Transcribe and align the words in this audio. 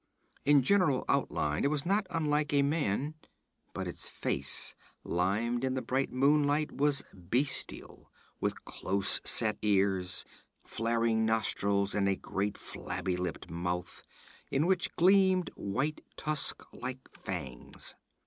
In 0.45 0.63
general 0.63 1.05
outline 1.07 1.63
it 1.63 1.69
was 1.69 1.85
not 1.85 2.07
unlike 2.09 2.53
a 2.53 2.63
man. 2.63 3.13
But 3.71 3.87
its 3.87 4.09
face, 4.09 4.73
limned 5.03 5.63
in 5.63 5.75
the 5.75 5.81
bright 5.83 6.11
moonlight, 6.11 6.71
was 6.71 7.03
bestial, 7.13 8.11
with 8.39 8.65
close 8.65 9.21
set 9.23 9.59
ears, 9.61 10.25
flaring 10.63 11.23
nostrils, 11.23 11.93
and 11.93 12.09
a 12.09 12.15
great 12.15 12.57
flabby 12.57 13.15
lipped 13.15 13.51
mouth 13.51 14.01
in 14.49 14.65
which 14.65 14.95
gleamed 14.95 15.51
white 15.55 16.03
tusk 16.17 16.63
like 16.73 17.07
fangs. 17.11 17.93